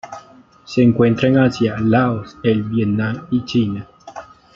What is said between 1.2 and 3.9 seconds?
en Asia: Laos, el Vietnam y China.